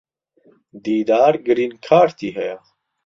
دیدار 0.83 1.33
گرین 1.45 1.71
کارتی 1.85 2.29
ھەیە. 2.37 2.57